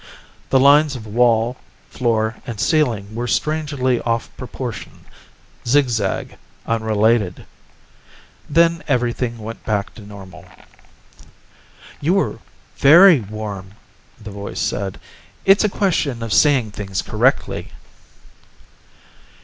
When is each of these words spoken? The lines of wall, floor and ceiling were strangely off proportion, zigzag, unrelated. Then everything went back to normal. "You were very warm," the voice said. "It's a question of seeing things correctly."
The 0.49 0.59
lines 0.59 0.95
of 0.95 1.05
wall, 1.05 1.57
floor 1.91 2.37
and 2.47 2.59
ceiling 2.59 3.13
were 3.13 3.27
strangely 3.27 4.01
off 4.01 4.35
proportion, 4.35 5.05
zigzag, 5.67 6.37
unrelated. 6.65 7.45
Then 8.49 8.81
everything 8.87 9.37
went 9.37 9.63
back 9.63 9.93
to 9.93 10.01
normal. 10.01 10.45
"You 11.99 12.15
were 12.15 12.39
very 12.77 13.19
warm," 13.19 13.75
the 14.19 14.31
voice 14.31 14.59
said. 14.59 14.99
"It's 15.45 15.63
a 15.63 15.69
question 15.69 16.23
of 16.23 16.33
seeing 16.33 16.71
things 16.71 17.03
correctly." 17.03 17.67